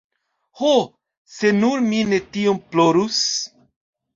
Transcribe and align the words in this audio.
“Ho, 0.61 0.71
se 1.35 1.51
nur 1.57 1.85
mi 1.91 2.01
ne 2.15 2.21
tiom 2.39 2.63
plorus!” 2.73 3.21